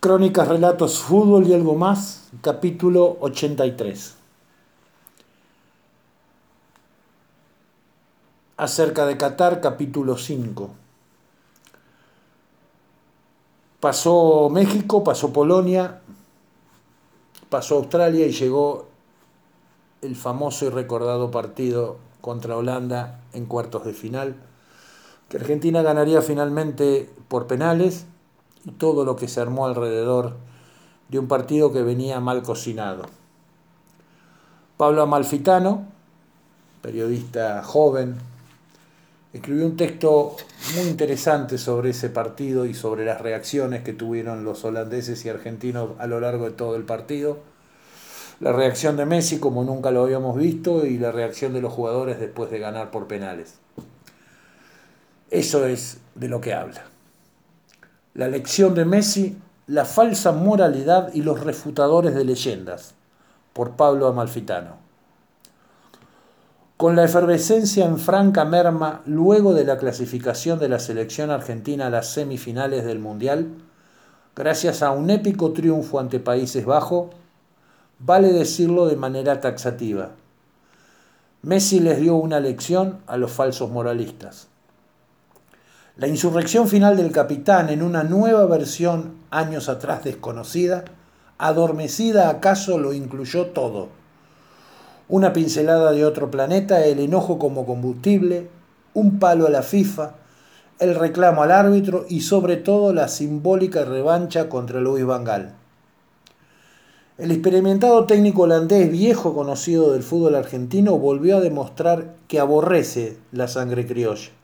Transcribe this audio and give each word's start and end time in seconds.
Crónicas, 0.00 0.46
relatos, 0.46 1.00
fútbol 1.00 1.48
y 1.48 1.54
algo 1.54 1.74
más, 1.74 2.28
capítulo 2.40 3.16
83. 3.18 4.14
Acerca 8.56 9.06
de 9.06 9.16
Qatar, 9.16 9.60
capítulo 9.60 10.16
5. 10.16 10.70
Pasó 13.80 14.48
México, 14.50 15.02
pasó 15.02 15.32
Polonia, 15.32 16.00
pasó 17.50 17.78
Australia 17.78 18.24
y 18.24 18.30
llegó 18.30 18.86
el 20.00 20.14
famoso 20.14 20.66
y 20.66 20.68
recordado 20.68 21.32
partido 21.32 21.96
contra 22.20 22.56
Holanda 22.56 23.20
en 23.32 23.46
cuartos 23.46 23.84
de 23.84 23.94
final, 23.94 24.36
que 25.28 25.38
Argentina 25.38 25.82
ganaría 25.82 26.22
finalmente 26.22 27.10
por 27.26 27.48
penales 27.48 28.06
todo 28.76 29.04
lo 29.04 29.16
que 29.16 29.28
se 29.28 29.40
armó 29.40 29.66
alrededor 29.66 30.36
de 31.08 31.18
un 31.18 31.28
partido 31.28 31.72
que 31.72 31.82
venía 31.82 32.20
mal 32.20 32.42
cocinado. 32.42 33.06
Pablo 34.76 35.02
Amalfitano, 35.02 35.86
periodista 36.82 37.62
joven, 37.62 38.16
escribió 39.32 39.66
un 39.66 39.76
texto 39.76 40.36
muy 40.74 40.88
interesante 40.88 41.58
sobre 41.58 41.90
ese 41.90 42.10
partido 42.10 42.66
y 42.66 42.74
sobre 42.74 43.04
las 43.04 43.20
reacciones 43.20 43.82
que 43.82 43.92
tuvieron 43.92 44.44
los 44.44 44.64
holandeses 44.64 45.24
y 45.24 45.28
argentinos 45.28 45.90
a 45.98 46.06
lo 46.06 46.20
largo 46.20 46.44
de 46.44 46.52
todo 46.52 46.76
el 46.76 46.84
partido. 46.84 47.38
La 48.40 48.52
reacción 48.52 48.96
de 48.96 49.04
Messi 49.04 49.40
como 49.40 49.64
nunca 49.64 49.90
lo 49.90 50.02
habíamos 50.02 50.36
visto 50.36 50.86
y 50.86 50.98
la 50.98 51.10
reacción 51.10 51.52
de 51.52 51.60
los 51.60 51.72
jugadores 51.72 52.20
después 52.20 52.50
de 52.50 52.60
ganar 52.60 52.92
por 52.92 53.08
penales. 53.08 53.54
Eso 55.30 55.66
es 55.66 55.98
de 56.14 56.28
lo 56.28 56.40
que 56.40 56.54
habla 56.54 56.84
la 58.18 58.26
lección 58.26 58.74
de 58.74 58.84
Messi, 58.84 59.38
la 59.68 59.84
falsa 59.84 60.32
moralidad 60.32 61.14
y 61.14 61.22
los 61.22 61.38
refutadores 61.38 62.16
de 62.16 62.24
leyendas, 62.24 62.94
por 63.52 63.76
Pablo 63.76 64.08
Amalfitano. 64.08 64.70
Con 66.76 66.96
la 66.96 67.04
efervescencia 67.04 67.86
en 67.86 67.96
franca 67.96 68.44
merma 68.44 69.02
luego 69.06 69.54
de 69.54 69.64
la 69.64 69.78
clasificación 69.78 70.58
de 70.58 70.68
la 70.68 70.80
selección 70.80 71.30
argentina 71.30 71.86
a 71.86 71.90
las 71.90 72.08
semifinales 72.08 72.84
del 72.84 72.98
Mundial, 72.98 73.50
gracias 74.34 74.82
a 74.82 74.90
un 74.90 75.10
épico 75.10 75.52
triunfo 75.52 76.00
ante 76.00 76.18
Países 76.18 76.64
Bajos, 76.66 77.10
vale 78.00 78.32
decirlo 78.32 78.86
de 78.86 78.96
manera 78.96 79.40
taxativa. 79.40 80.10
Messi 81.42 81.78
les 81.78 82.00
dio 82.00 82.16
una 82.16 82.40
lección 82.40 82.98
a 83.06 83.16
los 83.16 83.30
falsos 83.30 83.70
moralistas. 83.70 84.48
La 85.98 86.06
insurrección 86.06 86.68
final 86.68 86.96
del 86.96 87.10
capitán 87.10 87.70
en 87.70 87.82
una 87.82 88.04
nueva 88.04 88.46
versión 88.46 89.14
años 89.32 89.68
atrás 89.68 90.04
desconocida, 90.04 90.84
adormecida 91.38 92.30
acaso 92.30 92.78
lo 92.78 92.92
incluyó 92.92 93.46
todo. 93.46 93.88
Una 95.08 95.32
pincelada 95.32 95.90
de 95.90 96.04
otro 96.04 96.30
planeta, 96.30 96.84
el 96.84 97.00
enojo 97.00 97.40
como 97.40 97.66
combustible, 97.66 98.48
un 98.94 99.18
palo 99.18 99.48
a 99.48 99.50
la 99.50 99.62
FIFA, 99.62 100.12
el 100.78 100.94
reclamo 100.94 101.42
al 101.42 101.50
árbitro 101.50 102.06
y 102.08 102.20
sobre 102.20 102.58
todo 102.58 102.92
la 102.92 103.08
simbólica 103.08 103.84
revancha 103.84 104.48
contra 104.48 104.80
Luis 104.80 105.04
Vangal. 105.04 105.56
El 107.16 107.32
experimentado 107.32 108.04
técnico 108.04 108.42
holandés 108.42 108.88
viejo 108.88 109.34
conocido 109.34 109.92
del 109.92 110.04
fútbol 110.04 110.36
argentino 110.36 110.96
volvió 110.96 111.38
a 111.38 111.40
demostrar 111.40 112.14
que 112.28 112.38
aborrece 112.38 113.16
la 113.32 113.48
sangre 113.48 113.84
criolla 113.84 114.37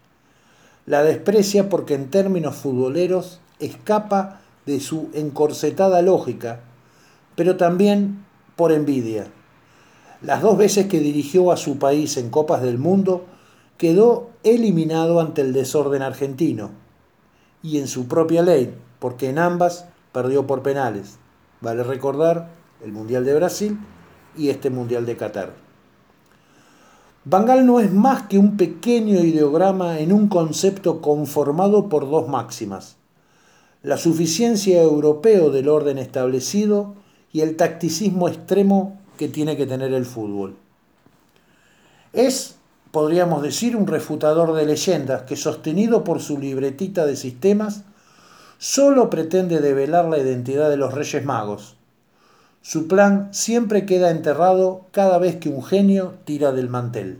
la 0.87 1.03
desprecia 1.03 1.69
porque 1.69 1.95
en 1.95 2.11
términos 2.11 2.57
futboleros 2.57 3.41
escapa 3.59 4.41
de 4.67 4.81
su 4.81 5.09
encorsetada 5.15 6.03
lógica, 6.03 6.61
pero 7.37 7.57
también 7.57 8.25
por 8.57 8.73
envidia. 8.73 9.27
Las 10.23 10.43
dos 10.43 10.57
veces 10.57 10.87
que 10.87 11.01
dirigió 11.01 11.53
a 11.53 11.57
su 11.57 11.79
país 11.79 12.17
en 12.17 12.31
Copas 12.31 12.63
del 12.63 12.79
Mundo, 12.79 13.27
quedó 13.79 14.31
eliminado 14.43 15.21
ante 15.21 15.41
el 15.41 15.53
desorden 15.53 16.03
argentino 16.03 16.71
y 17.63 17.79
en 17.79 17.89
su 17.89 18.07
propia 18.07 18.43
ley, 18.43 18.75
porque 18.99 19.29
en 19.29 19.39
ambas 19.39 19.87
perdió 20.13 20.47
por 20.47 20.63
penales. 20.63 21.19
Vale 21.61 21.83
recordar 21.83 22.51
el 22.85 22.93
Mundial 22.93 23.25
de 23.25 23.35
Brasil 23.35 23.79
y 24.37 24.51
este 24.51 24.71
Mundial 24.71 25.07
de 25.07 25.17
Qatar. 25.17 25.64
Bangal 27.27 27.65
no 27.65 27.81
es 27.81 27.91
más 27.91 28.25
que 28.25 28.39
un 28.39 28.59
pequeño 28.59 29.21
ideograma 29.21 29.99
en 29.99 30.13
un 30.13 30.29
concepto 30.29 31.01
conformado 31.01 31.89
por 31.89 32.11
dos 32.11 32.29
máximas, 32.29 32.97
la 33.83 33.97
suficiencia 33.97 34.83
europeo 34.83 35.49
del 35.49 35.71
orden 35.71 35.97
establecido 35.97 36.97
y 37.33 37.41
el 37.41 37.57
tacticismo 37.57 38.29
extremo 38.29 39.01
que 39.17 39.29
tiene 39.29 39.57
que 39.57 39.67
tener 39.67 39.95
el 39.95 40.05
fútbol. 40.05 40.57
Es, 42.13 42.57
podríamos 42.91 43.43
decir, 43.43 43.75
un 43.75 43.87
refutador 43.87 44.53
de 44.53 44.67
leyendas 44.67 45.23
que, 45.23 45.37
sostenido 45.37 46.05
por 46.05 46.21
su 46.21 46.39
libretita 46.39 47.07
de 47.07 47.17
sistemas, 47.17 47.85
solo 48.59 49.09
pretende 49.09 49.61
develar 49.63 50.05
la 50.05 50.19
identidad 50.19 50.69
de 50.69 50.77
los 50.77 50.93
Reyes 50.93 51.25
Magos, 51.25 51.77
su 52.65 52.89
plan 52.89 53.29
siempre 53.31 53.85
queda 53.85 54.09
enterrado 54.09 54.87
cada 54.91 55.19
vez 55.19 55.37
que 55.37 55.51
un 55.51 55.63
genio 55.63 56.15
tira 56.25 56.51
del 56.51 56.71
mantel. 56.71 57.19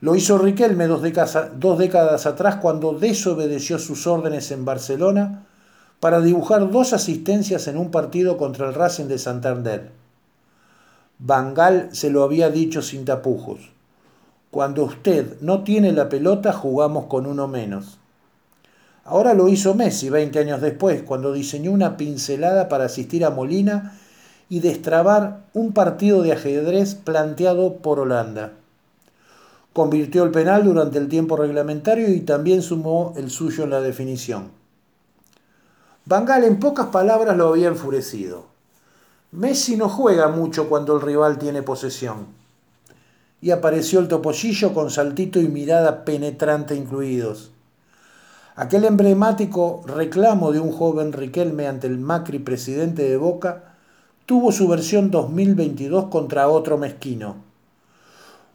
Lo 0.00 0.16
hizo 0.16 0.38
Riquelme 0.38 0.86
dos 0.86 1.02
décadas, 1.02 2.24
atrás 2.24 2.56
cuando 2.56 2.94
desobedeció 2.94 3.78
sus 3.78 4.06
órdenes 4.06 4.52
en 4.52 4.64
Barcelona 4.64 5.44
para 6.00 6.22
dibujar 6.22 6.70
dos 6.70 6.94
asistencias 6.94 7.68
en 7.68 7.76
un 7.76 7.90
partido 7.90 8.38
contra 8.38 8.68
el 8.68 8.74
Racing 8.74 9.04
de 9.04 9.18
Santander. 9.18 9.90
Bangal 11.18 11.90
se 11.92 12.08
lo 12.08 12.22
había 12.22 12.48
dicho 12.48 12.80
sin 12.80 13.04
tapujos. 13.04 13.70
Cuando 14.50 14.84
usted 14.84 15.38
no 15.42 15.62
tiene 15.62 15.92
la 15.92 16.08
pelota 16.08 16.54
jugamos 16.54 17.04
con 17.04 17.26
uno 17.26 17.48
menos. 17.48 17.99
Ahora 19.04 19.34
lo 19.34 19.48
hizo 19.48 19.74
Messi 19.74 20.10
20 20.10 20.38
años 20.38 20.60
después, 20.60 21.02
cuando 21.02 21.32
diseñó 21.32 21.72
una 21.72 21.96
pincelada 21.96 22.68
para 22.68 22.84
asistir 22.84 23.24
a 23.24 23.30
Molina 23.30 23.98
y 24.48 24.60
destrabar 24.60 25.44
un 25.54 25.72
partido 25.72 26.22
de 26.22 26.32
ajedrez 26.32 26.94
planteado 26.96 27.76
por 27.78 28.00
Holanda. 28.00 28.52
Convirtió 29.72 30.24
el 30.24 30.32
penal 30.32 30.64
durante 30.64 30.98
el 30.98 31.08
tiempo 31.08 31.36
reglamentario 31.36 32.12
y 32.12 32.20
también 32.20 32.60
sumó 32.60 33.14
el 33.16 33.30
suyo 33.30 33.64
en 33.64 33.70
la 33.70 33.80
definición. 33.80 34.50
Bangal 36.04 36.44
en 36.44 36.58
pocas 36.58 36.86
palabras 36.86 37.36
lo 37.36 37.48
había 37.48 37.68
enfurecido. 37.68 38.46
Messi 39.30 39.76
no 39.76 39.88
juega 39.88 40.26
mucho 40.26 40.68
cuando 40.68 40.96
el 40.96 41.02
rival 41.02 41.38
tiene 41.38 41.62
posesión. 41.62 42.26
Y 43.40 43.52
apareció 43.52 44.00
el 44.00 44.08
topollillo 44.08 44.74
con 44.74 44.90
saltito 44.90 45.40
y 45.40 45.46
mirada 45.46 46.04
penetrante 46.04 46.74
incluidos. 46.74 47.52
Aquel 48.56 48.84
emblemático 48.84 49.82
reclamo 49.86 50.50
de 50.50 50.60
un 50.60 50.72
joven 50.72 51.12
Riquelme 51.12 51.68
ante 51.68 51.86
el 51.86 51.98
Macri 51.98 52.40
presidente 52.40 53.02
de 53.02 53.16
Boca 53.16 53.74
tuvo 54.26 54.50
su 54.50 54.66
versión 54.66 55.10
2022 55.10 56.06
contra 56.06 56.48
otro 56.48 56.76
mezquino. 56.76 57.36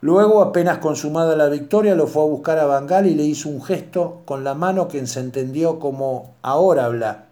Luego, 0.02 0.42
apenas 0.42 0.80
consumada 0.80 1.36
la 1.36 1.48
victoria, 1.48 1.96
lo 1.96 2.08
fue 2.08 2.24
a 2.24 2.28
buscar 2.28 2.60
a 2.60 2.66
Bangal 2.66 3.08
y 3.08 3.16
le 3.16 3.24
hizo 3.24 3.50
un 3.50 3.64
gesto 3.64 4.22
con 4.26 4.44
la 4.44 4.54
mano 4.54 4.88
que 4.88 5.06
se 5.08 5.20
entendió 5.20 5.80
como 5.80 6.36
ahora 6.42 6.86
habla. 6.86 7.26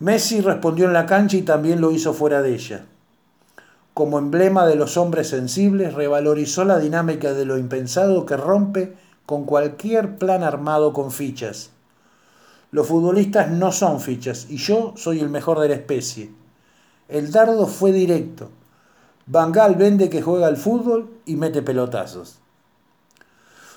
Messi 0.00 0.40
respondió 0.40 0.86
en 0.86 0.92
la 0.92 1.06
cancha 1.06 1.36
y 1.36 1.42
también 1.42 1.80
lo 1.80 1.92
hizo 1.92 2.12
fuera 2.12 2.42
de 2.42 2.54
ella. 2.54 2.84
Como 3.94 4.18
emblema 4.18 4.66
de 4.66 4.76
los 4.76 4.96
hombres 4.96 5.28
sensibles, 5.28 5.94
revalorizó 5.94 6.64
la 6.64 6.78
dinámica 6.78 7.32
de 7.32 7.44
lo 7.44 7.56
impensado 7.56 8.26
que 8.26 8.36
rompe 8.36 8.94
con 9.28 9.44
cualquier 9.44 10.16
plan 10.16 10.42
armado 10.42 10.94
con 10.94 11.12
fichas. 11.12 11.68
Los 12.70 12.86
futbolistas 12.86 13.50
no 13.50 13.72
son 13.72 14.00
fichas 14.00 14.46
y 14.48 14.56
yo 14.56 14.94
soy 14.96 15.20
el 15.20 15.28
mejor 15.28 15.60
de 15.60 15.68
la 15.68 15.74
especie. 15.74 16.30
El 17.08 17.30
dardo 17.30 17.66
fue 17.66 17.92
directo. 17.92 18.48
Bangal 19.26 19.74
vende 19.74 20.08
que 20.08 20.22
juega 20.22 20.46
al 20.46 20.56
fútbol 20.56 21.10
y 21.26 21.36
mete 21.36 21.60
pelotazos. 21.60 22.38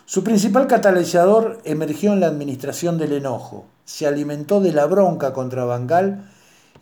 Su 0.05 0.23
principal 0.23 0.67
catalizador 0.67 1.59
emergió 1.65 2.13
en 2.13 2.21
la 2.21 2.27
administración 2.27 2.97
del 2.97 3.11
enojo. 3.11 3.65
Se 3.83 4.07
alimentó 4.07 4.61
de 4.61 4.71
la 4.71 4.85
bronca 4.85 5.33
contra 5.33 5.65
Bangal 5.65 6.29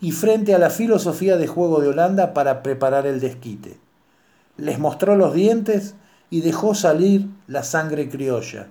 y 0.00 0.12
frente 0.12 0.54
a 0.54 0.60
la 0.60 0.70
filosofía 0.70 1.36
de 1.36 1.48
juego 1.48 1.80
de 1.80 1.88
Holanda 1.88 2.34
para 2.34 2.62
preparar 2.62 3.08
el 3.08 3.18
desquite. 3.18 3.78
Les 4.56 4.78
mostró 4.78 5.16
los 5.16 5.34
dientes 5.34 5.96
y 6.30 6.40
dejó 6.40 6.74
salir 6.74 7.28
la 7.48 7.64
sangre 7.64 8.08
criolla. 8.08 8.68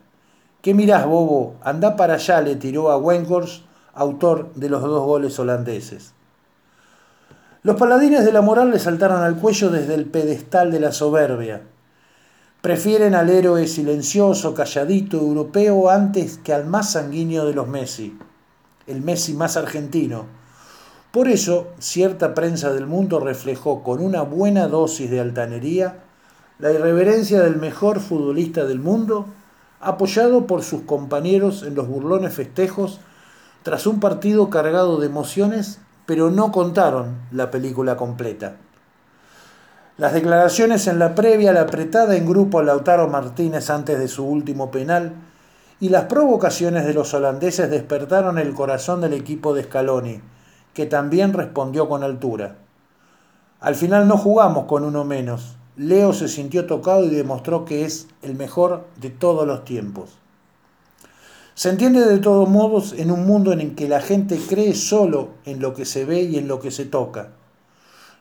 ¿Qué 0.62 0.74
mirás, 0.74 1.06
bobo? 1.06 1.56
Anda 1.62 1.96
para 1.96 2.16
allá, 2.16 2.42
le 2.42 2.56
tiró 2.56 2.90
a 2.90 2.98
Weghorst, 2.98 3.64
autor 3.94 4.54
de 4.56 4.70
los 4.70 4.82
dos 4.82 5.06
goles 5.06 5.38
holandeses. 5.40 6.14
Los 7.62 7.76
paladines 7.76 8.24
de 8.24 8.32
la 8.32 8.42
moral 8.42 8.72
le 8.72 8.80
saltaron 8.80 9.22
al 9.22 9.36
cuello 9.36 9.70
desde 9.70 9.96
el 9.96 10.06
pedestal 10.06 10.72
de 10.72 10.80
la 10.80 10.94
soberbia. 10.94 11.62
Prefieren 12.62 13.16
al 13.16 13.30
héroe 13.30 13.68
silencioso, 13.68 14.54
calladito, 14.54 15.18
europeo, 15.18 15.90
antes 15.90 16.38
que 16.38 16.54
al 16.54 16.66
más 16.66 16.94
sanguíneo 16.94 17.46
de 17.46 17.54
los 17.54 17.68
Messi. 17.68 18.18
el 18.88 19.02
Messi 19.02 19.34
más 19.34 19.56
argentino. 19.56 20.26
Por 21.12 21.28
eso, 21.28 21.68
cierta 21.80 22.34
prensa 22.34 22.72
del 22.74 22.88
mundo 22.88 23.20
reflejó 23.20 23.84
con 23.84 24.02
una 24.02 24.24
buena 24.24 24.68
dosis 24.68 25.10
de 25.10 25.20
altanería 25.20 26.04
la 26.60 26.74
irreverencia 26.74 27.42
del 27.42 27.56
mejor 27.56 28.02
futbolista 28.02 28.66
del 28.66 28.80
mundo, 28.80 29.26
apoyado 29.80 30.46
por 30.46 30.62
sus 30.62 30.82
compañeros 30.82 31.64
en 31.64 31.74
los 31.74 31.88
burlones 31.88 32.34
festejos 32.34 33.00
tras 33.64 33.88
un 33.88 34.02
partido 34.02 34.50
cargado 34.50 35.00
de 35.00 35.06
emociones, 35.06 35.80
pero 36.06 36.32
no 36.32 36.52
contaron 36.52 37.18
la 37.32 37.50
película 37.50 37.96
completa. 37.96 38.58
Las 39.98 40.14
declaraciones 40.14 40.88
en 40.88 41.00
la 41.00 41.16
previa, 41.16 41.54
la 41.54 41.62
apretada 41.62 42.16
en 42.18 42.28
grupo 42.28 42.60
a 42.60 42.64
Lautaro 42.64 43.08
Martínez 43.08 43.70
antes 43.70 43.98
de 43.98 44.08
su 44.10 44.26
último 44.26 44.70
penal 44.70 45.14
y 45.80 45.90
las 45.90 46.06
provocaciones 46.06 46.86
de 46.86 46.94
los 46.94 47.14
holandeses 47.14 47.70
despertaron 47.70 48.38
el 48.38 48.54
corazón 48.54 49.00
del 49.00 49.14
equipo 49.14 49.54
de 49.54 49.64
Scaloni, 49.64 50.22
que 50.74 50.86
también 50.86 51.32
respondió 51.32 51.88
con 51.88 52.04
altura. 52.04 52.56
Al 53.62 53.76
final 53.76 54.10
no 54.10 54.18
jugamos 54.18 54.66
con 54.66 54.84
uno 54.84 55.06
menos, 55.06 55.59
Leo 55.80 56.12
se 56.12 56.28
sintió 56.28 56.66
tocado 56.66 57.06
y 57.06 57.10
demostró 57.10 57.64
que 57.64 57.86
es 57.86 58.08
el 58.22 58.36
mejor 58.36 58.86
de 59.00 59.10
todos 59.10 59.48
los 59.48 59.64
tiempos. 59.64 60.10
Se 61.56 61.70
entiende 61.70 62.06
de 62.06 62.18
todos 62.18 62.50
modos 62.50 62.94
en 62.98 63.12
un 63.12 63.26
mundo 63.26 63.54
en 63.54 63.62
el 63.62 63.76
que 63.76 63.88
la 63.88 64.02
gente 64.02 64.38
cree 64.50 64.76
solo 64.76 65.30
en 65.46 65.62
lo 65.62 65.74
que 65.74 65.86
se 65.86 66.04
ve 66.04 66.24
y 66.24 66.36
en 66.36 66.50
lo 66.50 66.60
que 66.60 66.72
se 66.72 66.84
toca. 66.84 67.30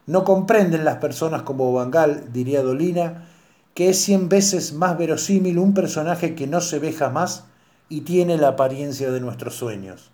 No 0.06 0.22
comprenden 0.22 0.84
las 0.84 0.98
personas 0.98 1.42
como 1.42 1.72
Bangal, 1.72 2.32
diría 2.32 2.62
Dolina, 2.62 3.26
que 3.74 3.88
es 3.88 3.98
cien 3.98 4.28
veces 4.28 4.72
más 4.72 4.96
verosímil 4.96 5.58
un 5.58 5.74
personaje 5.74 6.36
que 6.36 6.46
no 6.46 6.60
se 6.60 6.78
ve 6.78 6.92
jamás 6.92 7.42
y 7.88 8.02
tiene 8.02 8.38
la 8.38 8.50
apariencia 8.50 9.10
de 9.10 9.18
nuestros 9.18 9.56
sueños. 9.56 10.12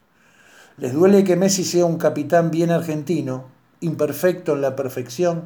Les 0.78 0.94
duele 0.94 1.24
que 1.24 1.36
Messi 1.36 1.64
sea 1.64 1.84
un 1.84 1.98
capitán 1.98 2.50
bien 2.50 2.70
argentino, 2.70 3.44
imperfecto 3.80 4.54
en 4.54 4.62
la 4.62 4.74
perfección, 4.76 5.42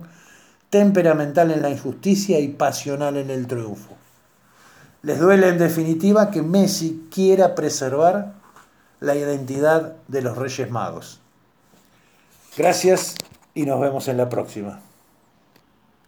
temperamental 0.70 1.50
en 1.50 1.62
la 1.62 1.70
injusticia 1.70 2.40
y 2.40 2.48
pasional 2.48 3.16
en 3.16 3.30
el 3.30 3.46
triunfo. 3.46 3.96
Les 5.02 5.18
duele 5.18 5.48
en 5.48 5.58
definitiva 5.58 6.30
que 6.30 6.42
Messi 6.42 7.08
quiera 7.12 7.54
preservar 7.54 8.34
la 9.00 9.14
identidad 9.14 9.96
de 10.08 10.22
los 10.22 10.36
Reyes 10.36 10.70
Magos. 10.70 11.20
Gracias 12.56 13.14
y 13.54 13.64
nos 13.64 13.80
vemos 13.80 14.08
en 14.08 14.16
la 14.16 14.28
próxima. 14.28 14.80